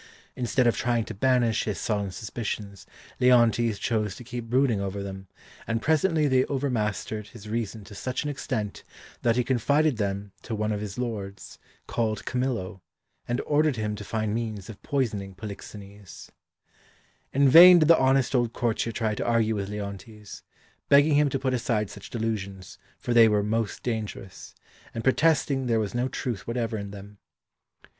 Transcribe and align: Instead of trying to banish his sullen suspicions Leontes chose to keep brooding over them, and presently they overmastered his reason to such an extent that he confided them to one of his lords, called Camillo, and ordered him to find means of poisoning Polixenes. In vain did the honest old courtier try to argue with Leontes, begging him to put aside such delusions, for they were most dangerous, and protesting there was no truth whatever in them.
Instead 0.35 0.65
of 0.65 0.75
trying 0.75 1.05
to 1.05 1.13
banish 1.13 1.65
his 1.65 1.77
sullen 1.77 2.09
suspicions 2.09 2.87
Leontes 3.19 3.77
chose 3.77 4.15
to 4.15 4.23
keep 4.23 4.49
brooding 4.49 4.81
over 4.81 5.03
them, 5.03 5.27
and 5.67 5.79
presently 5.79 6.27
they 6.27 6.43
overmastered 6.45 7.27
his 7.27 7.47
reason 7.47 7.83
to 7.83 7.93
such 7.93 8.23
an 8.23 8.29
extent 8.31 8.83
that 9.21 9.35
he 9.35 9.43
confided 9.43 9.97
them 9.97 10.31
to 10.41 10.55
one 10.55 10.71
of 10.71 10.81
his 10.81 10.97
lords, 10.97 11.59
called 11.85 12.25
Camillo, 12.25 12.81
and 13.27 13.41
ordered 13.41 13.75
him 13.75 13.93
to 13.95 14.03
find 14.03 14.33
means 14.33 14.71
of 14.71 14.81
poisoning 14.81 15.35
Polixenes. 15.35 16.31
In 17.31 17.47
vain 17.47 17.77
did 17.77 17.87
the 17.87 17.99
honest 17.99 18.33
old 18.33 18.53
courtier 18.53 18.91
try 18.91 19.13
to 19.13 19.23
argue 19.27 19.53
with 19.53 19.69
Leontes, 19.69 20.41
begging 20.89 21.13
him 21.13 21.29
to 21.29 21.37
put 21.37 21.53
aside 21.53 21.91
such 21.91 22.09
delusions, 22.09 22.79
for 22.97 23.13
they 23.13 23.27
were 23.29 23.43
most 23.43 23.83
dangerous, 23.83 24.55
and 24.95 25.03
protesting 25.03 25.67
there 25.67 25.79
was 25.79 25.93
no 25.93 26.07
truth 26.07 26.47
whatever 26.47 26.75
in 26.75 26.89
them. 26.89 27.19